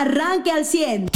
arranque 0.00 0.50
al 0.50 0.64
100. 0.64 1.08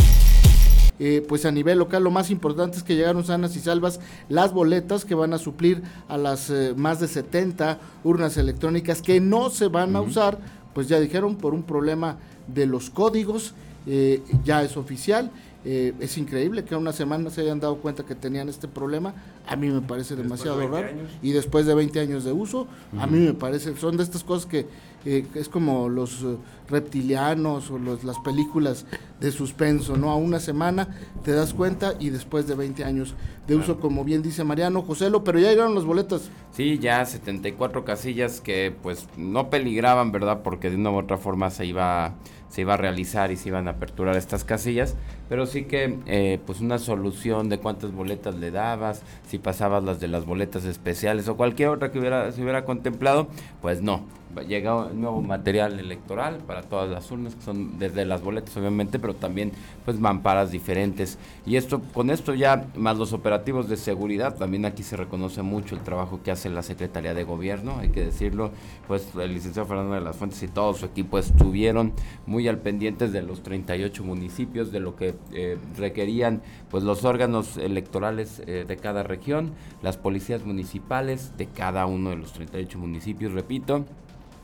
Eh, 1.02 1.24
pues 1.26 1.46
a 1.46 1.50
nivel 1.50 1.78
local 1.78 2.04
lo 2.04 2.10
más 2.10 2.30
importante 2.30 2.76
es 2.76 2.82
que 2.82 2.94
llegaron 2.94 3.24
sanas 3.24 3.56
y 3.56 3.60
salvas 3.60 4.00
las 4.28 4.52
boletas 4.52 5.06
que 5.06 5.14
van 5.14 5.32
a 5.32 5.38
suplir 5.38 5.82
a 6.08 6.18
las 6.18 6.50
eh, 6.50 6.74
más 6.76 7.00
de 7.00 7.08
70 7.08 7.78
urnas 8.04 8.36
electrónicas 8.36 9.00
que 9.00 9.18
no 9.18 9.48
se 9.48 9.68
van 9.68 9.96
a 9.96 10.02
usar, 10.02 10.38
pues 10.74 10.88
ya 10.88 11.00
dijeron 11.00 11.36
por 11.36 11.54
un 11.54 11.62
problema 11.62 12.18
de 12.48 12.66
los 12.66 12.90
códigos, 12.90 13.54
eh, 13.86 14.22
ya 14.44 14.62
es 14.62 14.76
oficial 14.76 15.30
eh, 15.64 15.92
es 16.00 16.16
increíble 16.16 16.64
que 16.64 16.74
a 16.74 16.78
una 16.78 16.92
semana 16.92 17.28
se 17.28 17.42
hayan 17.42 17.60
dado 17.60 17.76
cuenta 17.76 18.04
que 18.04 18.14
tenían 18.14 18.48
este 18.48 18.66
problema. 18.66 19.14
A 19.46 19.56
mí 19.56 19.68
me 19.68 19.82
parece 19.82 20.16
demasiado 20.16 20.66
raro. 20.66 20.88
Y 21.22 21.32
después 21.32 21.66
de 21.66 21.74
20 21.74 22.00
años 22.00 22.24
de 22.24 22.32
uso, 22.32 22.66
a 22.98 23.06
mí 23.06 23.18
me 23.18 23.34
parece, 23.34 23.76
son 23.76 23.96
de 23.96 24.04
estas 24.04 24.24
cosas 24.24 24.46
que 24.46 24.66
eh, 25.04 25.26
es 25.34 25.48
como 25.48 25.88
los 25.88 26.22
eh, 26.22 26.36
reptilianos 26.68 27.70
o 27.70 27.78
las 27.78 28.18
películas 28.20 28.86
de 29.20 29.30
suspenso, 29.30 29.96
¿no? 29.96 30.10
A 30.10 30.16
una 30.16 30.40
semana 30.40 30.88
te 31.22 31.32
das 31.32 31.54
cuenta 31.54 31.94
y 31.98 32.10
después 32.10 32.46
de 32.46 32.54
20 32.54 32.84
años 32.84 33.14
de 33.46 33.56
uso, 33.56 33.80
como 33.80 34.04
bien 34.04 34.22
dice 34.22 34.44
Mariano, 34.44 34.82
Joselo, 34.82 35.24
pero 35.24 35.38
ya 35.38 35.50
llegaron 35.50 35.74
las 35.74 35.84
boletas. 35.84 36.30
Sí, 36.52 36.78
ya 36.78 37.04
74 37.04 37.84
casillas 37.84 38.40
que 38.40 38.74
pues 38.82 39.06
no 39.16 39.50
peligraban, 39.50 40.12
¿verdad? 40.12 40.40
Porque 40.42 40.70
de 40.70 40.76
una 40.76 40.90
u 40.90 40.98
otra 40.98 41.18
forma 41.18 41.50
se 41.50 41.66
iba 41.66 42.14
se 42.50 42.62
iba 42.62 42.74
a 42.74 42.76
realizar 42.76 43.30
y 43.30 43.36
se 43.36 43.48
iban 43.48 43.68
a 43.68 43.72
aperturar 43.72 44.16
estas 44.16 44.44
casillas, 44.44 44.96
pero 45.28 45.46
sí 45.46 45.64
que 45.64 45.98
eh, 46.06 46.40
pues 46.44 46.60
una 46.60 46.78
solución 46.78 47.48
de 47.48 47.58
cuántas 47.58 47.92
boletas 47.92 48.34
le 48.34 48.50
dabas, 48.50 49.02
si 49.28 49.38
pasabas 49.38 49.84
las 49.84 50.00
de 50.00 50.08
las 50.08 50.26
boletas 50.26 50.64
especiales 50.64 51.28
o 51.28 51.36
cualquier 51.36 51.68
otra 51.68 51.92
que 51.92 52.00
hubiera, 52.00 52.32
se 52.32 52.42
hubiera 52.42 52.64
contemplado, 52.64 53.28
pues 53.62 53.82
no, 53.82 54.04
llega 54.46 54.88
nuevo 54.94 55.22
material 55.22 55.78
electoral 55.78 56.38
para 56.46 56.62
todas 56.62 56.88
las 56.90 57.10
urnas 57.10 57.34
que 57.34 57.42
son 57.42 57.78
desde 57.78 58.04
las 58.04 58.22
boletas 58.22 58.56
obviamente 58.56 58.98
pero 58.98 59.14
también 59.14 59.52
pues 59.84 59.98
mamparas 59.98 60.50
diferentes. 60.50 61.18
Y 61.46 61.56
esto 61.56 61.80
con 61.92 62.10
esto 62.10 62.34
ya 62.34 62.66
más 62.76 62.96
los 62.98 63.12
operativos 63.12 63.68
de 63.68 63.76
seguridad 63.76 64.36
también 64.36 64.64
aquí 64.64 64.82
se 64.82 64.96
reconoce 64.96 65.42
mucho 65.42 65.74
el 65.74 65.82
trabajo 65.82 66.20
que 66.22 66.30
hace 66.30 66.48
la 66.48 66.62
Secretaría 66.62 67.14
de 67.14 67.24
Gobierno 67.24 67.78
hay 67.78 67.90
que 67.90 68.04
decirlo. 68.04 68.50
Pues 68.86 69.08
el 69.14 69.34
licenciado 69.34 69.68
Fernando 69.68 69.94
de 69.94 70.00
las 70.00 70.16
Fuentes 70.16 70.42
y 70.42 70.48
todo 70.48 70.74
su 70.74 70.86
equipo 70.86 71.18
estuvieron 71.18 71.92
muy 72.26 72.48
al 72.48 72.58
pendientes 72.58 73.12
de 73.12 73.22
los 73.22 73.42
38 73.42 74.04
municipios 74.04 74.72
de 74.72 74.80
lo 74.80 74.96
que 74.96 75.14
eh, 75.32 75.58
requerían 75.76 76.42
pues 76.70 76.84
los 76.84 77.04
órganos 77.04 77.56
electorales 77.56 78.42
eh, 78.46 78.64
de 78.66 78.76
cada 78.76 79.02
región 79.02 79.52
las 79.82 79.96
policías 79.96 80.44
municipales 80.44 81.36
de 81.36 81.46
cada 81.46 81.86
uno 81.86 82.10
de 82.10 82.16
los 82.16 82.32
38 82.32 82.78
municipios 82.78 83.32
repito 83.32 83.84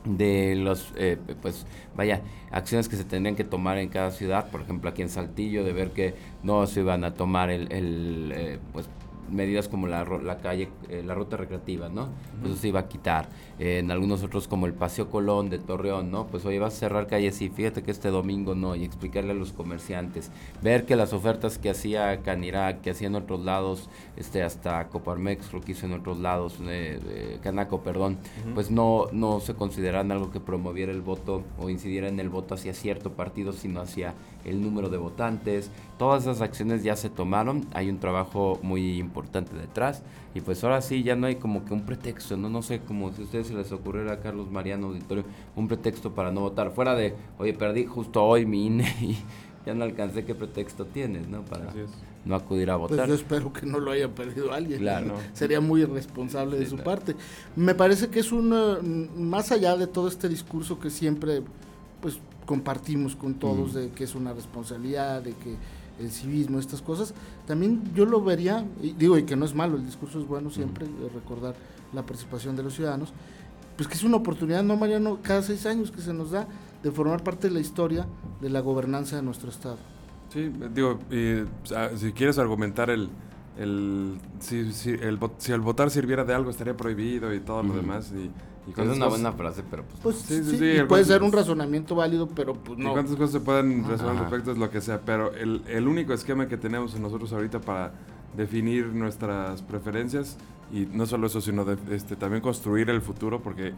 de 0.06 0.54
los, 0.56 0.92
eh, 0.96 1.18
pues, 1.42 1.66
vaya, 1.96 2.22
acciones 2.50 2.88
que 2.88 2.96
se 2.96 3.04
tendrían 3.04 3.36
que 3.36 3.44
tomar 3.44 3.78
en 3.78 3.88
cada 3.88 4.10
ciudad, 4.10 4.50
por 4.50 4.62
ejemplo, 4.62 4.90
aquí 4.90 5.02
en 5.02 5.08
Saltillo, 5.08 5.64
de 5.64 5.72
ver 5.72 5.90
que 5.90 6.14
no 6.42 6.66
se 6.66 6.80
iban 6.80 7.04
a 7.04 7.14
tomar 7.14 7.50
el, 7.50 7.70
el 7.72 8.32
eh, 8.34 8.58
pues, 8.72 8.88
medidas 9.30 9.68
como 9.68 9.86
la, 9.86 10.04
la 10.04 10.38
calle, 10.38 10.68
eh, 10.88 11.02
la 11.04 11.14
ruta 11.14 11.36
recreativa, 11.36 11.88
¿no? 11.88 12.08
Pues 12.40 12.52
eso 12.52 12.60
se 12.60 12.68
iba 12.68 12.80
a 12.80 12.88
quitar. 12.88 13.28
en 13.58 13.90
algunos 13.90 14.22
otros 14.22 14.48
como 14.48 14.66
el 14.66 14.74
Paseo 14.74 15.10
Colón 15.10 15.48
de 15.48 15.58
Torreón, 15.58 16.10
¿no? 16.10 16.26
Pues 16.26 16.44
hoy 16.44 16.58
va 16.58 16.68
a 16.68 16.70
cerrar 16.70 17.06
calles 17.06 17.40
y 17.40 17.48
fíjate 17.48 17.82
que 17.82 17.90
este 17.90 18.10
domingo 18.10 18.54
no, 18.54 18.76
y 18.76 18.84
explicarle 18.84 19.32
a 19.32 19.34
los 19.34 19.52
comerciantes, 19.52 20.30
ver 20.62 20.84
que 20.84 20.94
las 20.94 21.12
ofertas 21.12 21.58
que 21.58 21.70
hacía 21.70 22.22
Canirac, 22.22 22.82
que 22.82 22.90
hacía 22.90 23.08
en 23.08 23.14
otros 23.14 23.44
lados, 23.44 23.88
este 24.16 24.42
hasta 24.42 24.88
Coparmex, 24.88 25.52
lo 25.52 25.60
que 25.60 25.72
hizo 25.72 25.86
en 25.86 25.94
otros 25.94 26.18
lados, 26.18 26.58
eh, 26.62 27.38
Canaco, 27.42 27.80
perdón, 27.80 28.18
pues 28.54 28.70
no, 28.70 29.06
no 29.12 29.40
se 29.40 29.54
consideran 29.54 30.12
algo 30.12 30.30
que 30.30 30.40
promoviera 30.40 30.92
el 30.92 31.00
voto 31.00 31.42
o 31.58 31.70
incidiera 31.70 32.08
en 32.08 32.20
el 32.20 32.28
voto 32.28 32.54
hacia 32.54 32.74
cierto 32.74 33.12
partido, 33.12 33.52
sino 33.52 33.80
hacia 33.80 34.14
el 34.44 34.62
número 34.62 34.88
de 34.90 34.98
votantes. 34.98 35.70
Todas 35.98 36.24
esas 36.24 36.42
acciones 36.42 36.82
ya 36.82 36.94
se 36.94 37.08
tomaron, 37.08 37.66
hay 37.72 37.88
un 37.88 37.98
trabajo 37.98 38.58
muy 38.62 38.98
importante 38.98 39.15
detrás 39.22 40.02
y 40.34 40.40
pues 40.40 40.62
ahora 40.64 40.80
sí 40.82 41.02
ya 41.02 41.16
no 41.16 41.26
hay 41.26 41.36
como 41.36 41.64
que 41.64 41.72
un 41.72 41.82
pretexto, 41.82 42.36
no 42.36 42.48
no 42.48 42.62
sé 42.62 42.80
como 42.80 43.12
si 43.12 43.22
a 43.22 43.24
ustedes 43.24 43.46
se 43.48 43.54
les 43.54 43.72
ocurriera 43.72 44.12
a 44.12 44.20
Carlos 44.20 44.50
Mariano 44.50 44.88
Auditorio 44.88 45.24
un 45.54 45.68
pretexto 45.68 46.14
para 46.14 46.30
no 46.30 46.42
votar, 46.42 46.70
fuera 46.72 46.94
de, 46.94 47.14
oye, 47.38 47.52
perdí 47.52 47.86
justo 47.86 48.22
hoy 48.24 48.46
mi 48.46 48.66
INE 48.66 48.84
y 49.00 49.16
ya 49.66 49.74
no 49.74 49.84
alcancé 49.84 50.24
qué 50.24 50.34
pretexto 50.34 50.86
tienes, 50.86 51.26
¿no? 51.28 51.42
Para 51.42 51.72
no 52.24 52.36
acudir 52.36 52.70
a 52.70 52.76
votar. 52.76 52.98
Pues 52.98 53.08
yo 53.08 53.14
espero 53.14 53.52
que 53.52 53.66
no 53.66 53.80
lo 53.80 53.90
haya 53.90 54.08
perdido 54.14 54.52
alguien. 54.52 54.78
Claro. 54.78 55.16
Sería 55.32 55.60
muy 55.60 55.82
irresponsable 55.82 56.56
de 56.56 56.66
su 56.66 56.76
parte. 56.76 57.16
Me 57.56 57.74
parece 57.74 58.08
que 58.08 58.20
es 58.20 58.30
un, 58.30 59.10
más 59.16 59.50
allá 59.50 59.76
de 59.76 59.88
todo 59.88 60.06
este 60.06 60.28
discurso 60.28 60.78
que 60.78 60.88
siempre, 60.88 61.42
pues 62.00 62.20
compartimos 62.46 63.16
con 63.16 63.34
todos 63.34 63.74
de 63.74 63.90
que 63.90 64.04
es 64.04 64.14
una 64.14 64.32
responsabilidad, 64.32 65.20
de 65.22 65.32
que 65.32 65.56
el 65.98 66.10
civismo, 66.10 66.58
estas 66.58 66.82
cosas, 66.82 67.14
también 67.46 67.82
yo 67.94 68.04
lo 68.04 68.22
vería, 68.22 68.66
y 68.82 68.92
digo, 68.92 69.16
y 69.18 69.24
que 69.24 69.36
no 69.36 69.44
es 69.44 69.54
malo, 69.54 69.76
el 69.76 69.86
discurso 69.86 70.20
es 70.20 70.26
bueno 70.26 70.50
siempre, 70.50 70.86
recordar 71.14 71.54
la 71.92 72.04
participación 72.04 72.56
de 72.56 72.62
los 72.62 72.74
ciudadanos, 72.74 73.12
pues 73.76 73.88
que 73.88 73.94
es 73.94 74.04
una 74.04 74.16
oportunidad, 74.16 74.62
no 74.62 74.76
Mariano, 74.76 75.18
cada 75.22 75.42
seis 75.42 75.66
años 75.66 75.90
que 75.90 76.00
se 76.00 76.12
nos 76.12 76.30
da 76.30 76.46
de 76.82 76.90
formar 76.90 77.22
parte 77.22 77.48
de 77.48 77.54
la 77.54 77.60
historia 77.60 78.06
de 78.40 78.50
la 78.50 78.60
gobernanza 78.60 79.16
de 79.16 79.22
nuestro 79.22 79.50
Estado. 79.50 79.78
Sí, 80.32 80.50
digo, 80.74 80.98
si 81.96 82.12
quieres 82.12 82.38
argumentar 82.38 82.90
el, 82.90 83.08
el, 83.58 84.18
si, 84.40 84.72
si, 84.72 84.90
el, 84.90 85.18
si 85.38 85.52
el 85.52 85.60
votar 85.60 85.90
sirviera 85.90 86.24
de 86.24 86.34
algo 86.34 86.50
estaría 86.50 86.76
prohibido 86.76 87.32
y 87.34 87.40
todo 87.40 87.62
lo 87.62 87.74
demás, 87.74 88.12
y 88.12 88.30
es 88.70 88.96
una 88.96 89.06
buena 89.06 89.32
frase, 89.32 89.62
pero 89.70 89.84
pues... 89.84 90.00
pues 90.02 90.16
sí, 90.16 90.42
sí, 90.42 90.82
puede 90.88 91.04
ser 91.04 91.22
un 91.22 91.30
razonamiento 91.30 91.94
válido, 91.94 92.28
pero 92.28 92.54
pues 92.54 92.78
no. 92.78 92.90
Y 92.90 92.92
cuántas 92.92 93.14
cosas 93.14 93.32
se 93.32 93.40
pueden 93.40 93.86
resolver 93.86 94.16
al 94.16 94.18
respecto 94.22 94.52
es 94.52 94.58
lo 94.58 94.70
que 94.70 94.80
sea, 94.80 95.00
pero 95.02 95.32
el, 95.34 95.62
el 95.68 95.86
único 95.86 96.12
esquema 96.12 96.48
que 96.48 96.56
tenemos 96.56 96.98
nosotros 96.98 97.32
ahorita 97.32 97.60
para 97.60 97.92
definir 98.36 98.86
nuestras 98.86 99.62
preferencias 99.62 100.36
y 100.72 100.86
no 100.86 101.06
solo 101.06 101.28
eso, 101.28 101.40
sino 101.40 101.64
de, 101.64 101.76
este, 101.94 102.16
también 102.16 102.42
construir 102.42 102.90
el 102.90 103.00
futuro, 103.00 103.40
porque 103.40 103.72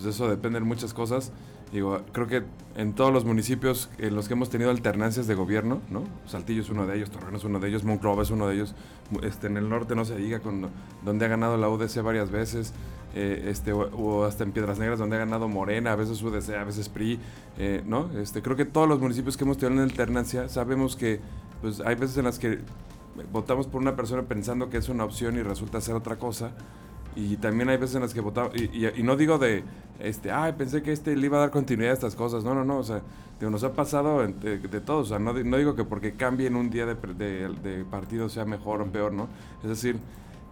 pues 0.00 0.14
eso 0.14 0.28
depende 0.30 0.58
de 0.58 0.64
muchas 0.64 0.94
cosas. 0.94 1.30
Digo, 1.72 2.00
creo 2.12 2.26
que 2.26 2.42
en 2.74 2.94
todos 2.94 3.12
los 3.12 3.24
municipios 3.24 3.90
en 3.98 4.14
los 4.14 4.28
que 4.28 4.34
hemos 4.34 4.48
tenido 4.48 4.70
alternancias 4.70 5.26
de 5.26 5.34
gobierno, 5.34 5.82
¿no? 5.90 6.04
Saltillo 6.26 6.62
es 6.62 6.70
uno 6.70 6.86
de 6.86 6.96
ellos, 6.96 7.10
Torreón 7.10 7.36
es 7.36 7.44
uno 7.44 7.60
de 7.60 7.68
ellos, 7.68 7.84
Monclova 7.84 8.22
es 8.22 8.30
uno 8.30 8.48
de 8.48 8.54
ellos, 8.54 8.74
este, 9.22 9.48
en 9.48 9.58
el 9.58 9.68
norte 9.68 9.94
no 9.94 10.04
se 10.04 10.16
diga, 10.16 10.40
con, 10.40 10.68
donde 11.04 11.24
ha 11.26 11.28
ganado 11.28 11.58
la 11.58 11.68
UDC 11.68 12.02
varias 12.02 12.30
veces, 12.30 12.72
eh, 13.14 13.48
este, 13.48 13.72
o, 13.72 14.24
hasta 14.24 14.42
en 14.42 14.52
Piedras 14.52 14.78
Negras, 14.78 14.98
donde 14.98 15.16
ha 15.16 15.18
ganado 15.20 15.48
Morena, 15.48 15.92
a 15.92 15.96
veces 15.96 16.22
UDC, 16.22 16.54
a 16.54 16.64
veces 16.64 16.88
PRI, 16.88 17.20
eh, 17.58 17.82
¿no? 17.86 18.10
Este, 18.18 18.40
creo 18.40 18.56
que 18.56 18.64
todos 18.64 18.88
los 18.88 19.00
municipios 19.00 19.36
que 19.36 19.44
hemos 19.44 19.58
tenido 19.58 19.82
en 19.82 19.88
alternancia 19.90 20.48
sabemos 20.48 20.96
que 20.96 21.20
pues, 21.60 21.80
hay 21.80 21.94
veces 21.94 22.16
en 22.16 22.24
las 22.24 22.38
que 22.38 22.60
votamos 23.32 23.66
por 23.66 23.82
una 23.82 23.96
persona 23.96 24.22
pensando 24.22 24.70
que 24.70 24.78
es 24.78 24.88
una 24.88 25.04
opción 25.04 25.36
y 25.36 25.42
resulta 25.42 25.80
ser 25.80 25.94
otra 25.94 26.16
cosa. 26.16 26.52
Y 27.16 27.36
también 27.36 27.68
hay 27.68 27.76
veces 27.76 27.96
en 27.96 28.02
las 28.02 28.14
que 28.14 28.20
votamos, 28.20 28.52
y, 28.56 29.02
no 29.02 29.16
digo 29.16 29.38
de, 29.38 29.64
este, 29.98 30.30
ay, 30.30 30.54
pensé 30.56 30.82
que 30.82 30.92
este 30.92 31.16
le 31.16 31.26
iba 31.26 31.38
a 31.38 31.40
dar 31.40 31.50
continuidad 31.50 31.92
a 31.92 31.94
estas 31.94 32.14
cosas. 32.14 32.44
No, 32.44 32.54
no, 32.54 32.64
no, 32.64 32.78
o 32.78 32.84
sea, 32.84 33.02
nos 33.40 33.64
ha 33.64 33.72
pasado 33.72 34.26
de, 34.26 34.58
de 34.58 34.80
todo. 34.80 34.98
O 34.98 35.04
sea, 35.04 35.18
no, 35.18 35.32
no, 35.32 35.56
digo 35.56 35.74
que 35.74 35.84
porque 35.84 36.12
cambie 36.12 36.46
en 36.46 36.56
un 36.56 36.70
día 36.70 36.86
de, 36.86 36.94
de, 36.94 37.84
partido 37.84 38.28
sea 38.28 38.44
mejor 38.44 38.82
o 38.82 38.86
peor, 38.86 39.12
¿no? 39.12 39.28
Es 39.62 39.70
decir, 39.70 39.98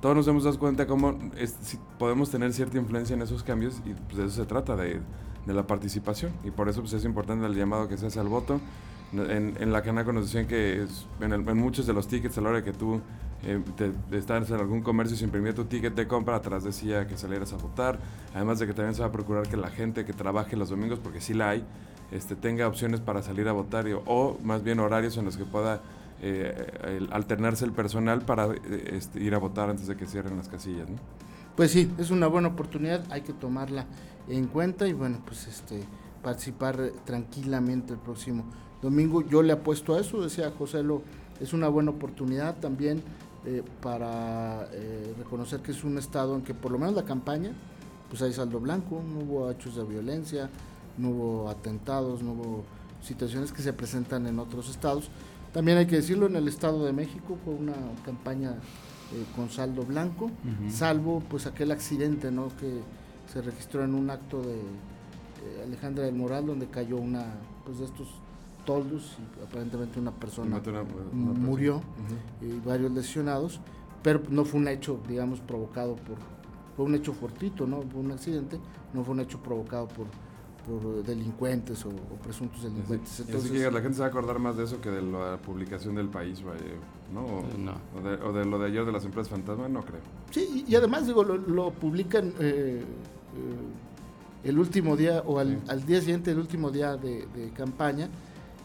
todos 0.01 0.17
nos 0.17 0.29
hemos 0.29 0.45
dado 0.45 0.59
cuenta 0.59 0.87
cómo 0.87 1.19
podemos 1.99 2.31
tener 2.31 2.53
cierta 2.53 2.79
influencia 2.79 3.15
en 3.15 3.23
esos 3.23 3.43
cambios 3.43 3.83
y 3.85 3.93
pues 3.95 4.17
de 4.17 4.27
eso 4.27 4.37
se 4.37 4.47
trata, 4.47 4.77
de, 4.77 5.01
la 5.47 5.67
participación. 5.67 6.33
Y 6.45 6.51
por 6.51 6.69
eso 6.69 6.81
pues, 6.81 6.93
es 6.93 7.05
importante 7.05 7.47
el 7.47 7.55
llamado 7.55 7.89
que 7.89 7.97
se 7.97 8.07
hace 8.07 8.21
al 8.21 8.29
voto. 8.29 8.61
En, 9.13 9.57
en 9.59 9.73
la 9.73 9.83
Canaco 9.83 10.13
nos 10.13 10.27
decían 10.27 10.47
que 10.47 10.87
en, 11.21 11.59
muchos 11.59 11.87
de 11.87 11.93
los 11.93 12.09
tickets 12.09 12.37
a 12.37 12.41
la 12.43 12.51
hora 12.51 12.65
que 12.65 12.73
tú 12.73 13.01
eh, 13.43 13.61
estabas 14.13 14.51
en 14.51 14.57
algún 14.57 14.83
comercio 14.83 15.15
y 15.15 15.19
se 15.19 15.25
imprimía 15.25 15.55
tu 15.55 15.65
ticket 15.65 15.95
de 15.95 16.07
compra, 16.07 16.37
atrás 16.37 16.65
decía 16.65 17.07
que 17.07 17.17
salieras 17.17 17.53
a 17.53 17.57
votar. 17.57 17.99
Además 18.35 18.59
de 18.59 18.67
que 18.67 18.75
también 18.75 18.95
se 18.95 19.01
va 19.01 19.09
a 19.09 19.13
procurar 19.13 19.49
que 19.49 19.57
la 19.57 19.71
gente 19.71 20.05
que 20.05 20.13
trabaje 20.13 20.57
los 20.57 20.69
domingos, 20.69 20.99
porque 20.99 21.21
sí 21.21 21.33
la 21.33 21.51
hay, 21.51 21.65
este, 22.11 22.37
tenga 22.37 22.67
opciones 22.67 23.01
para 23.01 23.23
salir 23.23 23.49
a 23.49 23.53
votar 23.53 23.87
o 24.07 24.39
más 24.43 24.63
bien 24.63 24.81
horarios 24.81 25.17
en 25.17 25.25
los 25.25 25.37
que 25.37 25.45
pueda 25.45 25.81
eh, 26.21 27.07
alternarse 27.11 27.65
el 27.65 27.73
personal 27.73 28.23
para 28.23 28.47
eh, 28.47 28.91
este, 28.93 29.21
ir 29.23 29.35
a 29.35 29.39
votar 29.39 29.71
antes 29.71 29.87
de 29.87 29.97
que 29.97 30.07
cierren 30.07 30.37
las 30.37 30.49
casillas. 30.49 30.89
¿no? 30.89 30.97
Pues 31.57 31.71
sí, 31.71 31.91
es 31.99 32.11
una 32.11 32.27
buena 32.27 32.49
oportunidad, 32.49 33.05
hay 33.11 33.23
que 33.23 33.33
tomarla 33.33 33.87
en 34.29 34.47
cuenta 34.47 34.87
y 34.87 34.93
bueno, 34.93 35.19
pues 35.25 35.47
este 35.47 35.83
participar 36.31 36.93
tranquilamente 37.05 37.93
el 37.95 37.99
próximo 37.99 38.45
domingo. 38.83 39.23
Yo 39.23 39.43
le 39.43 39.53
apuesto 39.53 39.95
a 39.95 40.01
eso, 40.01 40.23
decía 40.23 40.53
José 40.57 40.83
Lo, 40.83 41.03
es 41.41 41.53
una 41.53 41.69
buena 41.69 41.91
oportunidad 41.91 42.57
también 42.57 43.03
eh, 43.45 43.63
para 43.83 44.69
reconocer 45.19 45.61
que 45.61 45.73
es 45.73 45.85
un 45.85 45.99
estado 45.99 46.35
en 46.37 46.43
que 46.43 46.55
por 46.55 46.73
lo 46.73 46.79
menos 46.79 46.95
la 46.95 47.05
campaña, 47.05 47.53
pues 48.09 48.23
hay 48.23 48.33
saldo 48.33 48.61
blanco, 48.61 49.03
no 49.03 49.21
hubo 49.21 49.51
hechos 49.51 49.77
de 49.77 49.85
violencia, 49.85 50.51
no 50.97 51.11
hubo 51.11 51.49
atentados, 51.49 52.23
no 52.23 52.33
hubo 52.33 52.65
situaciones 53.03 53.53
que 53.53 53.63
se 53.63 53.73
presentan 53.73 54.27
en 54.27 54.39
otros 54.39 54.69
estados 54.69 55.11
también 55.53 55.79
hay 55.79 55.87
que 55.87 55.97
decirlo, 55.97 56.27
en 56.27 56.37
el 56.37 56.47
Estado 56.47 56.85
de 56.85 56.93
México 56.93 57.39
fue 57.45 57.55
una 57.55 57.75
campaña 58.05 58.51
eh, 58.51 59.25
con 59.35 59.51
saldo 59.51 59.83
blanco, 59.83 60.31
salvo 60.71 61.23
pues 61.29 61.47
aquel 61.47 61.73
accidente 61.73 62.31
¿no? 62.31 62.49
que 62.61 62.81
se 63.33 63.41
registró 63.41 63.83
en 63.85 63.95
un 63.95 64.11
acto 64.11 64.43
de 64.43 64.61
eh, 65.45 65.63
Alejandra 65.65 66.05
del 66.05 66.15
Moral 66.15 66.47
donde 66.47 66.67
cayó 66.67 66.97
una 66.97 67.35
pues 67.65 67.79
de 67.79 67.85
estos 67.85 68.09
toldos 68.65 69.17
y 69.19 69.45
aparentemente 69.45 69.99
una 69.99 70.13
persona 70.13 70.61
murió 71.13 71.81
y 72.43 72.59
varios 72.67 72.93
lesionados, 72.93 73.61
pero 74.03 74.23
no 74.29 74.45
fue 74.45 74.61
un 74.61 74.69
hecho, 74.69 75.01
digamos, 75.09 75.41
provocado 75.41 75.97
por, 75.97 76.17
fue 76.77 76.85
un 76.85 76.95
hecho 76.95 77.15
fortuito, 77.15 77.67
¿no? 77.67 77.83
Fue 77.83 78.01
un 78.01 78.13
accidente, 78.13 78.59
no 78.93 79.05
fue 79.05 79.15
un 79.15 79.21
hecho 79.21 79.43
provocado 79.43 79.89
por 79.89 80.07
por 80.69 81.03
delincuentes 81.03 81.85
o, 81.87 81.91
presuntos 82.23 82.63
delincuentes. 82.63 83.21
Entonces, 83.21 83.51
que 83.51 83.71
la 83.71 83.81
gente 83.81 83.95
se 83.95 84.01
va 84.01 84.07
a 84.07 84.11
acordar 84.11 84.39
más 84.39 84.57
de 84.57 84.65
eso 84.65 84.81
que 84.81 84.91
de 84.91 85.03
la 85.03 85.39
publicación 85.39 85.95
del 85.95 86.09
país, 86.09 86.43
¿no? 87.13 87.25
O, 87.25 88.33
de, 88.33 88.45
lo 88.45 88.59
de 88.59 88.67
ayer 88.67 88.85
de 88.85 88.93
las 88.93 89.05
empresas 89.05 89.31
fantasma, 89.31 89.69
no 89.69 89.83
creo. 89.83 90.01
Sí, 90.31 90.65
y, 90.69 90.75
además, 90.75 91.07
digo, 91.07 91.25
lo, 91.25 91.71
publican 91.71 92.35
eh, 92.39 92.83
eh, 92.83 92.85
el 94.45 94.59
último 94.59 94.97
día 94.97 95.23
o 95.27 95.39
al, 95.39 95.87
día 95.87 96.01
siguiente, 96.01 96.31
el 96.31 96.39
último 96.39 96.71
día 96.71 96.97
de, 96.97 97.27
de, 97.35 97.51
campaña, 97.51 98.09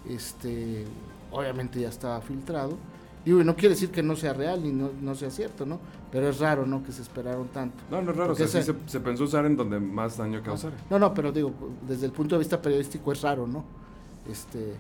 este, 0.07 0.85
obviamente 1.31 1.79
ya 1.79 1.89
estaba 1.89 2.21
filtrado 2.21 2.77
Digo, 3.25 3.39
y 3.39 3.45
no 3.45 3.55
quiere 3.55 3.69
decir 3.69 3.89
que 3.89 4.03
no 4.03 4.15
sea 4.15 4.33
real 4.33 4.61
ni 4.63 4.71
no, 4.71 5.15
sea 5.15 5.29
cierto, 5.29 5.65
¿no? 5.65 5.79
Pero 6.11 6.29
es 6.29 6.39
raro, 6.39 6.65
¿no? 6.65 6.83
Que 6.83 6.91
se 6.91 7.01
esperaron 7.01 7.47
tanto. 7.47 7.77
No, 7.89 8.01
no 8.01 8.11
es 8.11 8.17
raro, 8.17 8.33
o 8.33 8.35
sea, 8.35 8.47
sí 8.47 8.73
se, 8.85 8.99
pensó 8.99 9.23
usar 9.23 9.45
en 9.45 9.55
donde 9.55 9.79
más 9.79 10.17
daño 10.17 10.43
causara. 10.43 10.75
No, 10.89 10.99
no, 10.99 11.13
pero 11.13 11.31
digo, 11.31 11.53
desde 11.87 12.05
el 12.05 12.11
punto 12.11 12.35
de 12.35 12.39
vista 12.39 12.61
periodístico 12.61 13.13
es 13.13 13.21
raro, 13.21 13.47
¿no? 13.47 13.63
Este, 14.29 14.73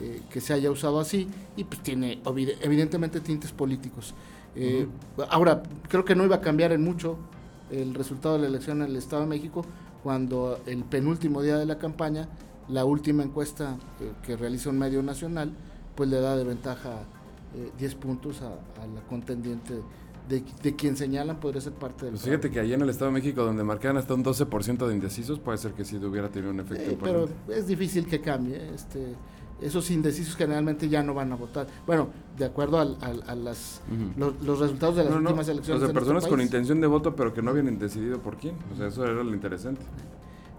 eh, 0.00 0.22
que 0.30 0.40
se 0.40 0.54
haya 0.54 0.70
usado 0.70 0.98
así 0.98 1.28
y 1.56 1.64
pues 1.64 1.82
tiene 1.82 2.22
evidentemente 2.62 3.20
tintes 3.20 3.52
políticos. 3.52 4.14
Eh, 4.56 4.86
ahora, 5.28 5.62
creo 5.88 6.04
que 6.04 6.14
no 6.14 6.24
iba 6.24 6.36
a 6.36 6.40
cambiar 6.40 6.72
en 6.72 6.82
mucho 6.82 7.18
el 7.70 7.94
resultado 7.94 8.36
de 8.36 8.42
la 8.42 8.48
elección 8.48 8.80
en 8.80 8.88
el 8.88 8.96
Estado 8.96 9.22
de 9.22 9.28
México 9.28 9.64
cuando 10.02 10.60
el 10.66 10.84
penúltimo 10.84 11.42
día 11.42 11.56
de 11.58 11.66
la 11.66 11.78
campaña, 11.78 12.28
la 12.68 12.84
última 12.84 13.22
encuesta 13.22 13.76
eh, 14.00 14.12
que 14.24 14.36
realiza 14.36 14.70
un 14.70 14.78
medio 14.78 15.02
nacional, 15.02 15.52
pues 15.94 16.08
le 16.08 16.20
da 16.20 16.36
de 16.36 16.44
ventaja 16.44 17.04
10 17.78 17.92
eh, 17.92 17.96
puntos 17.96 18.42
a, 18.42 18.50
la 18.86 19.00
contendiente 19.08 19.80
de, 20.28 20.76
quien 20.76 20.96
señalan 20.96 21.40
podría 21.40 21.60
ser 21.60 21.72
parte 21.72 22.04
del. 22.04 22.14
Pues 22.14 22.22
fíjate 22.22 22.50
que 22.50 22.60
allá 22.60 22.76
en 22.76 22.82
el 22.82 22.90
Estado 22.90 23.10
de 23.10 23.14
México, 23.14 23.42
donde 23.42 23.64
marcan 23.64 23.96
hasta 23.96 24.14
un 24.14 24.24
12% 24.24 24.86
de 24.86 24.94
indecisos, 24.94 25.40
puede 25.40 25.58
ser 25.58 25.72
que 25.72 25.84
sí 25.84 25.96
hubiera 25.96 26.28
tenido 26.28 26.52
un 26.52 26.60
efecto 26.60 26.96
Pero 27.02 27.28
es 27.48 27.66
difícil 27.66 28.06
que 28.06 28.20
cambie. 28.20 28.72
Este, 28.72 29.16
esos 29.60 29.90
indecisos 29.90 30.36
generalmente 30.36 30.88
ya 30.88 31.02
no 31.02 31.14
van 31.14 31.32
a 31.32 31.36
votar. 31.36 31.66
Bueno, 31.86 32.08
de 32.36 32.44
acuerdo 32.44 32.78
a, 32.78 32.84
las, 33.34 33.80
los, 34.16 34.58
resultados 34.58 34.96
de 34.96 35.04
las 35.04 35.14
últimas 35.14 35.48
elecciones. 35.48 35.82
O 35.82 35.86
sea, 35.86 35.94
personas 35.94 36.26
con 36.26 36.40
intención 36.40 36.80
de 36.80 36.86
voto, 36.86 37.14
pero 37.14 37.32
que 37.32 37.42
no 37.42 37.50
habían 37.50 37.78
decidido 37.78 38.18
por 38.18 38.36
quién. 38.36 38.56
O 38.72 38.76
sea, 38.76 38.88
eso 38.88 39.04
era 39.04 39.22
lo 39.22 39.34
interesante. 39.34 39.82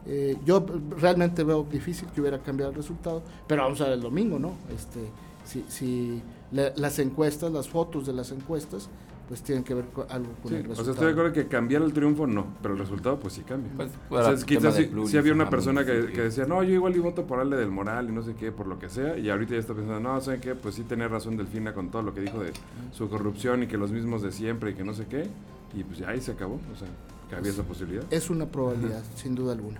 Eh, 0.05 0.37
yo 0.45 0.65
realmente 0.97 1.43
veo 1.43 1.65
difícil 1.69 2.07
que 2.09 2.21
hubiera 2.21 2.39
cambiado 2.39 2.71
el 2.71 2.77
resultado, 2.77 3.21
pero 3.47 3.63
vamos 3.63 3.81
a 3.81 3.85
ver 3.85 3.93
el 3.93 4.01
domingo, 4.01 4.39
¿no? 4.39 4.53
Este, 4.75 4.99
si, 5.43 5.63
si 5.67 6.21
las 6.51 6.99
encuestas, 6.99 7.51
las 7.51 7.69
fotos 7.69 8.07
de 8.07 8.13
las 8.13 8.31
encuestas, 8.31 8.89
pues 9.31 9.43
tienen 9.43 9.63
que 9.63 9.73
ver 9.73 9.85
con 9.85 10.05
algo 10.09 10.33
con 10.43 10.53
el 10.53 10.65
resultado. 10.65 10.81
O 10.81 10.83
sea, 10.83 10.91
estoy 10.91 11.05
de 11.05 11.11
acuerdo 11.13 11.31
que 11.31 11.47
cambiar 11.47 11.83
el 11.83 11.93
triunfo 11.93 12.27
no, 12.27 12.47
pero 12.61 12.73
el 12.73 12.81
resultado 12.81 13.17
pues 13.17 13.35
sí 13.35 13.43
cambia. 13.43 13.71
Pues, 13.77 13.89
o 14.09 14.35
sea, 14.37 14.45
quizás 14.45 14.75
sí, 14.75 15.17
había 15.17 15.31
una 15.31 15.49
persona 15.49 15.85
que, 15.85 15.93
decía, 15.93 16.45
no, 16.45 16.61
yo 16.63 16.73
igual 16.73 16.93
y 16.97 16.99
voto 16.99 17.25
por 17.25 17.39
Ale 17.39 17.55
del 17.55 17.71
Moral 17.71 18.09
y 18.09 18.11
no 18.11 18.23
sé 18.23 18.35
qué, 18.35 18.51
por 18.51 18.67
lo 18.67 18.77
que 18.77 18.89
sea, 18.89 19.17
y 19.17 19.29
ahorita 19.29 19.53
ya 19.53 19.59
está 19.59 19.73
pensando, 19.73 20.01
no, 20.01 20.19
¿saben 20.19 20.41
qué? 20.41 20.53
Pues 20.53 20.75
sí 20.75 20.83
tenía 20.83 21.07
razón 21.07 21.37
Delfina 21.37 21.73
con 21.73 21.91
todo 21.91 22.01
lo 22.01 22.13
que 22.13 22.19
dijo 22.19 22.43
de 22.43 22.51
su 22.91 23.09
corrupción 23.09 23.63
y 23.63 23.67
que 23.67 23.77
los 23.77 23.93
mismos 23.93 24.21
de 24.21 24.33
siempre 24.33 24.71
y 24.71 24.73
que 24.73 24.83
no 24.83 24.93
sé 24.93 25.05
qué, 25.05 25.29
y 25.73 25.85
pues 25.85 25.99
ya 25.99 26.09
ahí 26.09 26.19
se 26.19 26.33
acabó, 26.33 26.55
o 26.55 26.77
sea, 26.77 26.89
que 27.29 27.35
había 27.37 27.51
esa 27.51 27.63
posibilidad. 27.63 28.03
Es 28.11 28.29
una 28.29 28.47
probabilidad, 28.47 29.01
sin 29.15 29.33
duda 29.33 29.53
alguna. 29.53 29.79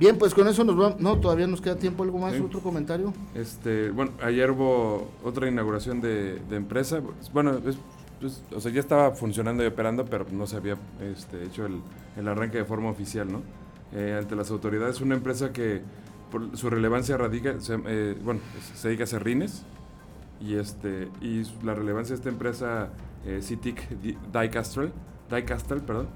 Bien, 0.00 0.18
pues 0.18 0.34
con 0.34 0.48
eso 0.48 0.64
nos 0.64 0.76
vamos. 0.76 0.98
No, 0.98 1.18
todavía 1.18 1.46
nos 1.46 1.60
queda 1.60 1.76
tiempo. 1.76 2.02
¿Algo 2.02 2.18
más? 2.18 2.34
¿Otro 2.40 2.60
comentario? 2.60 3.12
Este, 3.34 3.90
bueno, 3.90 4.12
ayer 4.22 4.50
hubo 4.50 5.10
otra 5.22 5.46
inauguración 5.46 6.00
de, 6.00 6.40
empresa. 6.50 7.02
Bueno, 7.34 7.60
pues, 8.20 8.42
o 8.54 8.60
sea, 8.60 8.70
ya 8.70 8.80
estaba 8.80 9.12
funcionando 9.12 9.64
y 9.64 9.66
operando, 9.66 10.04
pero 10.04 10.26
no 10.30 10.46
se 10.46 10.56
había 10.56 10.76
este, 11.00 11.42
hecho 11.44 11.66
el, 11.66 12.28
arranque 12.28 12.58
de 12.58 12.64
forma 12.64 12.90
oficial, 12.90 13.30
¿no? 13.30 13.42
Eh, 13.92 14.16
ante 14.18 14.36
las 14.36 14.50
autoridades, 14.50 15.00
una 15.00 15.16
empresa 15.16 15.52
que 15.52 15.82
por 16.30 16.56
su 16.56 16.70
relevancia 16.70 17.16
radica, 17.16 17.54
eh, 17.86 18.16
bueno, 18.22 18.40
se 18.74 18.88
dedica 18.88 19.04
a 19.04 19.06
serrines 19.06 19.64
y 20.40 20.54
este 20.54 21.08
y 21.20 21.42
la 21.64 21.74
relevancia 21.74 22.14
de 22.14 22.18
esta 22.18 22.28
empresa 22.28 22.90
eh, 23.26 23.40
CITIC 23.42 23.88
Diecastle, 24.32 24.92
Diecastle, 25.28 25.80
perdón, 25.80 26.08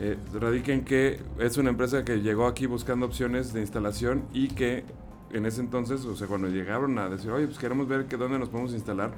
eh, 0.00 0.16
radica 0.32 0.72
en 0.72 0.84
que 0.84 1.20
es 1.38 1.58
una 1.58 1.70
empresa 1.70 2.04
que 2.04 2.20
llegó 2.22 2.46
aquí 2.46 2.66
buscando 2.66 3.04
opciones 3.04 3.52
de 3.52 3.60
instalación 3.60 4.24
y 4.32 4.48
que 4.48 4.84
en 5.32 5.46
ese 5.46 5.60
entonces, 5.60 6.04
o 6.04 6.14
sea, 6.14 6.26
cuando 6.26 6.48
llegaron 6.48 6.98
a 6.98 7.08
decir, 7.08 7.30
oye, 7.30 7.46
pues 7.46 7.58
queremos 7.58 7.88
ver 7.88 8.06
que 8.06 8.16
dónde 8.16 8.38
nos 8.38 8.48
podemos 8.48 8.72
instalar, 8.72 9.12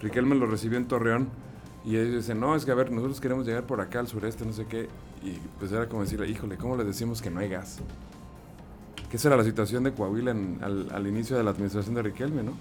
Riquelme 0.00 0.34
lo 0.34 0.46
recibió 0.46 0.78
en 0.78 0.86
Torreón 0.86 1.28
y 1.84 1.96
ellos 1.96 2.14
dicen, 2.14 2.40
no, 2.40 2.56
es 2.56 2.64
que 2.64 2.70
a 2.70 2.74
ver, 2.74 2.90
nosotros 2.90 3.20
queremos 3.20 3.46
llegar 3.46 3.64
por 3.64 3.80
acá 3.80 4.00
al 4.00 4.08
sureste, 4.08 4.44
no 4.46 4.52
sé 4.52 4.66
qué, 4.66 4.88
y 5.22 5.38
pues 5.58 5.70
era 5.70 5.88
como 5.88 6.02
decirle, 6.02 6.28
híjole, 6.28 6.56
¿cómo 6.56 6.76
le 6.76 6.84
decimos 6.84 7.20
que 7.20 7.30
no 7.30 7.40
hay 7.40 7.48
gas? 7.48 7.78
Que 9.10 9.16
esa 9.16 9.28
era 9.28 9.36
la 9.36 9.44
situación 9.44 9.84
de 9.84 9.92
Coahuila 9.92 10.30
al, 10.30 11.06
inicio 11.06 11.36
de 11.36 11.44
la 11.44 11.50
administración 11.50 11.94
de 11.94 12.02
Riquelme, 12.02 12.42
¿no? 12.42 12.52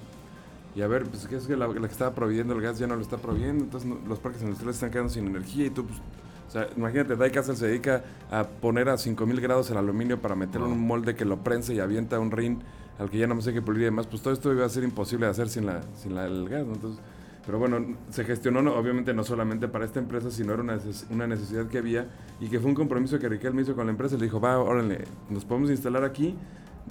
Y 0.75 0.81
a 0.81 0.87
ver, 0.87 1.05
pues 1.05 1.27
que 1.27 1.37
es 1.37 1.45
que 1.45 1.55
la, 1.55 1.71
que 1.71 1.85
estaba 1.85 2.13
proveyendo 2.13 2.53
el 2.53 2.61
gas 2.61 2.79
ya 2.79 2.87
no 2.87 2.95
lo 2.95 3.01
está 3.01 3.17
proveyendo, 3.17 3.63
entonces 3.63 3.89
los 4.07 4.19
parques 4.19 4.41
industriales 4.41 4.75
están 4.75 4.91
quedando 4.91 5.09
sin 5.09 5.27
energía 5.27 5.67
y 5.67 5.69
tú, 5.69 5.85
pues, 5.85 5.99
o 6.47 6.51
sea, 6.51 6.67
imagínate, 6.75 7.15
Diecastle 7.15 7.55
se 7.55 7.67
dedica 7.67 8.03
a 8.29 8.43
poner 8.43 8.89
a 8.89 8.97
5000 8.97 9.41
grados 9.41 9.71
el 9.71 9.77
aluminio 9.77 10.21
para 10.21 10.35
meter 10.35 10.61
un 10.61 10.85
molde 10.85 11.15
que 11.15 11.25
lo 11.25 11.37
prense 11.37 11.73
y 11.73 11.79
avienta 11.79 12.19
un 12.19 12.31
rin 12.31 12.61
al 12.99 13.09
que 13.09 13.17
ya 13.17 13.27
no 13.27 13.35
me 13.35 13.41
sé 13.41 13.53
qué 13.53 13.61
pulir 13.61 13.81
y 13.81 13.85
demás. 13.85 14.07
Pues 14.07 14.21
todo 14.21 14.33
esto 14.33 14.53
iba 14.53 14.65
a 14.65 14.69
ser 14.69 14.83
imposible 14.83 15.25
de 15.25 15.31
hacer 15.31 15.49
sin, 15.49 15.65
la, 15.65 15.81
sin 15.95 16.13
la, 16.13 16.25
el 16.25 16.47
gas, 16.47 16.61
Entonces, 16.61 17.01
pero 17.45 17.59
bueno, 17.59 17.97
se 18.09 18.23
gestionó 18.23 18.59
obviamente 18.73 19.13
no 19.13 19.23
solamente 19.23 19.67
para 19.67 19.85
esta 19.85 19.99
empresa, 19.99 20.31
sino 20.31 20.53
era 20.53 20.61
una, 20.61 20.79
una, 21.09 21.27
necesidad 21.27 21.67
que 21.67 21.77
había 21.77 22.07
y 22.39 22.47
que 22.47 22.59
fue 22.59 22.69
un 22.69 22.75
compromiso 22.75 23.19
que 23.19 23.27
Riquel 23.27 23.59
hizo 23.59 23.75
con 23.75 23.85
la 23.85 23.91
empresa. 23.91 24.15
Le 24.15 24.23
dijo, 24.23 24.39
va, 24.39 24.59
órale, 24.59 25.03
nos 25.29 25.43
podemos 25.43 25.69
instalar 25.69 26.05
aquí 26.05 26.35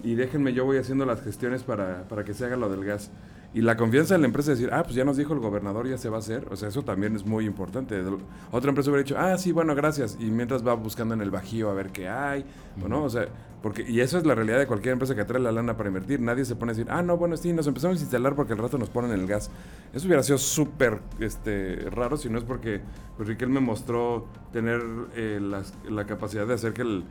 y 0.02 0.14
déjenme, 0.14 0.52
yo 0.52 0.64
voy 0.64 0.76
haciendo 0.76 1.06
las 1.06 1.22
gestiones 1.22 1.62
para, 1.62 2.06
para 2.08 2.24
que 2.24 2.34
se 2.34 2.44
haga 2.44 2.56
lo 2.56 2.68
del 2.68 2.84
gas. 2.84 3.10
Y 3.54 3.60
la 3.60 3.76
confianza 3.76 4.14
en 4.14 4.22
la 4.22 4.26
empresa 4.26 4.50
de 4.50 4.56
decir, 4.56 4.70
ah, 4.72 4.82
pues 4.82 4.94
ya 4.94 5.04
nos 5.04 5.18
dijo 5.18 5.34
el 5.34 5.40
gobernador, 5.40 5.86
ya 5.86 5.98
se 5.98 6.08
va 6.08 6.16
a 6.16 6.20
hacer. 6.20 6.48
O 6.50 6.56
sea, 6.56 6.68
eso 6.68 6.82
también 6.82 7.14
es 7.14 7.26
muy 7.26 7.44
importante. 7.44 8.02
Otra 8.50 8.70
empresa 8.70 8.90
hubiera 8.90 9.02
dicho, 9.02 9.16
ah, 9.18 9.36
sí, 9.36 9.52
bueno, 9.52 9.74
gracias. 9.74 10.16
Y 10.18 10.30
mientras 10.30 10.66
va 10.66 10.72
buscando 10.72 11.12
en 11.12 11.20
el 11.20 11.30
bajío 11.30 11.70
a 11.70 11.74
ver 11.74 11.90
qué 11.90 12.08
hay. 12.08 12.46
O 12.90 13.10
sea, 13.10 13.28
porque, 13.62 13.82
y 13.86 14.00
eso 14.00 14.16
es 14.16 14.24
la 14.24 14.34
realidad 14.34 14.58
de 14.58 14.66
cualquier 14.66 14.94
empresa 14.94 15.14
que 15.14 15.24
trae 15.26 15.40
la 15.40 15.52
lana 15.52 15.76
para 15.76 15.90
invertir. 15.90 16.18
Nadie 16.20 16.46
se 16.46 16.56
pone 16.56 16.72
a 16.72 16.74
decir, 16.74 16.90
ah, 16.90 17.02
no, 17.02 17.18
bueno, 17.18 17.36
sí, 17.36 17.52
nos 17.52 17.66
empezamos 17.66 17.98
a 17.98 18.00
instalar 18.00 18.34
porque 18.34 18.54
el 18.54 18.58
rato 18.58 18.78
nos 18.78 18.88
ponen 18.88 19.12
el 19.12 19.26
gas. 19.26 19.50
Eso 19.92 20.06
hubiera 20.06 20.22
sido 20.22 20.38
súper 20.38 21.00
este, 21.20 21.76
raro 21.90 22.16
si 22.16 22.30
no 22.30 22.38
es 22.38 22.44
porque 22.44 22.80
pues, 23.18 23.28
me 23.48 23.60
mostró 23.60 24.26
tener 24.52 24.82
eh, 25.14 25.40
la, 25.88 26.06
capacidad 26.06 26.46
de 26.46 26.54
hacer 26.54 26.72
que 26.72 26.82
el, 26.82 27.04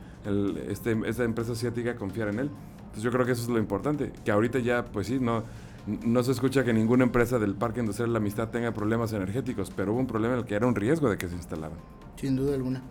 este, 0.68 0.98
esta 1.06 1.22
empresa 1.22 1.52
asiática 1.52 1.94
confiara 1.94 2.32
en 2.32 2.40
él. 2.40 2.50
Entonces 2.80 3.04
yo 3.04 3.12
creo 3.12 3.24
que 3.24 3.32
eso 3.32 3.42
es 3.42 3.48
lo 3.48 3.58
importante. 3.58 4.12
Que 4.24 4.32
ahorita 4.32 4.58
ya, 4.58 4.84
pues 4.84 5.06
sí, 5.06 5.20
no 5.20 5.44
no 5.86 6.22
se 6.22 6.32
escucha 6.32 6.64
que 6.64 6.72
ninguna 6.72 7.04
empresa 7.04 7.38
del 7.38 7.54
Parque 7.54 7.80
Industrial 7.80 8.08
de 8.08 8.12
la 8.12 8.18
Amistad 8.18 8.48
tenga 8.48 8.72
problemas 8.72 9.12
energéticos, 9.12 9.72
pero 9.74 9.92
hubo 9.92 10.00
un 10.00 10.06
problema 10.06 10.34
en 10.34 10.40
el 10.40 10.46
que 10.46 10.54
era 10.54 10.66
un 10.66 10.74
riesgo 10.74 11.10
de 11.10 11.18
que 11.18 11.28
se 11.28 11.34
instalaran. 11.34 11.78
Sin 12.16 12.36
duda 12.36 12.54
alguna. 12.54 12.82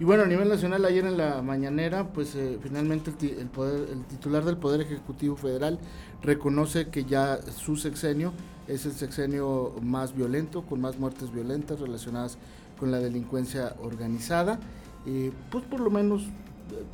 Y 0.00 0.04
bueno, 0.04 0.22
a 0.22 0.26
nivel 0.26 0.48
nacional, 0.48 0.82
ayer 0.86 1.04
en 1.04 1.18
la 1.18 1.42
mañanera, 1.42 2.08
pues 2.08 2.34
eh, 2.34 2.58
finalmente 2.62 3.12
el, 3.38 3.48
poder, 3.48 3.90
el 3.90 4.02
titular 4.06 4.44
del 4.46 4.56
Poder 4.56 4.80
Ejecutivo 4.80 5.36
Federal 5.36 5.78
reconoce 6.22 6.88
que 6.88 7.04
ya 7.04 7.38
su 7.42 7.76
sexenio 7.76 8.32
es 8.66 8.86
el 8.86 8.92
sexenio 8.92 9.74
más 9.82 10.16
violento, 10.16 10.62
con 10.62 10.80
más 10.80 10.98
muertes 10.98 11.30
violentas 11.30 11.80
relacionadas 11.80 12.38
con 12.78 12.90
la 12.90 12.98
delincuencia 12.98 13.76
organizada. 13.82 14.58
Eh, 15.06 15.32
pues 15.50 15.64
por 15.64 15.80
lo 15.80 15.90
menos, 15.90 16.22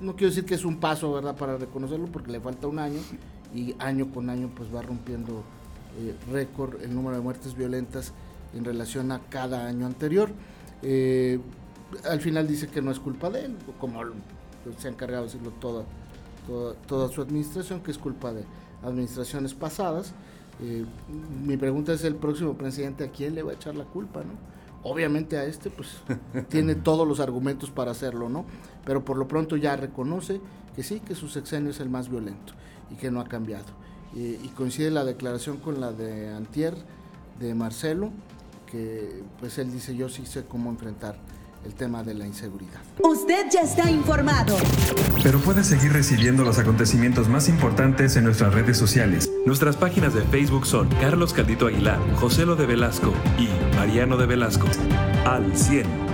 no 0.01 0.17
quiero 0.17 0.31
decir 0.31 0.45
que 0.45 0.55
es 0.55 0.65
un 0.65 0.81
paso, 0.81 1.13
¿verdad?, 1.13 1.37
para 1.37 1.57
reconocerlo, 1.59 2.09
porque 2.09 2.33
le 2.33 2.41
falta 2.41 2.67
un 2.67 2.81
año, 2.81 2.99
y 3.57 3.75
año 3.79 4.13
con 4.13 4.29
año 4.29 4.51
pues 4.55 4.73
va 4.73 4.83
rompiendo 4.83 5.43
eh, 5.99 6.15
récord 6.31 6.83
el 6.83 6.95
número 6.95 7.17
de 7.17 7.23
muertes 7.23 7.57
violentas 7.57 8.13
en 8.55 8.65
relación 8.65 9.11
a 9.13 9.21
cada 9.31 9.67
año 9.67 9.87
anterior. 9.87 10.31
Eh, 10.83 11.41
al 12.05 12.21
final 12.21 12.47
dice 12.47 12.69
que 12.69 12.83
no 12.83 12.91
es 12.91 13.01
culpa 13.01 13.31
de 13.31 13.47
él, 13.47 13.57
como 13.81 14.01
se 14.79 14.89
ha 14.89 14.91
encargado 14.91 15.23
de 15.25 15.33
decirlo 15.33 15.53
toda, 15.53 15.85
toda, 16.87 17.09
su 17.09 17.23
administración, 17.23 17.81
que 17.81 17.93
es 17.93 17.99
culpa 17.99 18.33
de 18.33 18.45
administraciones 18.83 19.55
pasadas. 19.55 20.13
Eh, 20.63 20.85
mi 21.45 21.57
pregunta 21.57 21.95
es 21.95 22.05
el 22.05 22.17
próximo 22.17 22.55
presidente 22.55 23.05
a 23.05 23.11
quién 23.11 23.35
le 23.35 23.43
va 23.43 23.53
a 23.53 23.55
echar 23.55 23.75
la 23.75 23.85
culpa, 23.85 24.21
¿no? 24.21 24.33
Obviamente 24.83 25.39
a 25.39 25.45
este 25.45 25.71
pues 25.71 25.89
tiene 26.49 26.75
todos 26.75 27.09
los 27.09 27.21
argumentos 27.21 27.71
para 27.71 27.93
hacerlo, 27.93 28.29
¿no? 28.29 28.45
Pero 28.85 29.05
por 29.05 29.17
lo 29.17 29.27
pronto 29.27 29.57
ya 29.57 29.77
reconoce 29.77 30.41
que 30.77 30.83
sí, 30.83 31.01
que 31.01 31.15
su 31.15 31.29
sexenio 31.29 31.71
es 31.71 31.81
el 31.81 31.89
más 31.89 32.11
violento 32.11 32.53
y 32.91 32.97
que 32.97 33.11
no 33.11 33.21
ha 33.21 33.25
cambiado. 33.25 33.65
Y, 34.15 34.49
coincide 34.57 34.91
la 34.91 35.05
declaración 35.05 35.57
con 35.59 35.81
la 35.81 35.93
de 35.93 36.33
Antier, 36.33 36.75
de 37.39 37.55
Marcelo, 37.55 38.13
que 38.71 39.23
pues 39.41 39.59
él 39.59 39.73
dice 39.73 39.95
yo 39.95 40.09
sí 40.09 40.25
sé 40.25 40.45
cómo 40.45 40.71
enfrentar 40.71 41.19
el 41.67 41.75
tema 41.75 42.03
de 42.03 42.15
la 42.15 42.27
inseguridad. 42.27 42.81
Usted 43.03 43.47
ya 43.51 43.61
está 43.61 43.91
informado. 43.91 44.57
Pero 45.23 45.39
puede 45.41 45.65
seguir 45.65 45.93
recibiendo 45.93 46.45
los 46.45 46.59
acontecimientos 46.59 47.29
más 47.29 47.49
importantes 47.49 48.17
en 48.17 48.25
nuestras 48.25 48.55
redes 48.55 48.79
sociales. 48.79 49.31
Nuestras 49.45 49.77
páginas 49.77 50.15
de 50.15 50.23
Facebook 50.23 50.67
son 50.67 50.89
Carlos 51.01 51.33
Caldito 51.33 51.67
Aguilar, 51.67 51.99
José 52.15 52.47
Lo 52.47 52.57
de 52.57 52.67
Velasco 52.67 53.13
y 53.39 53.49
Mariano 53.77 54.17
de 54.17 54.27
Velasco. 54.27 54.67
Al 55.25 55.57
100. 55.57 56.06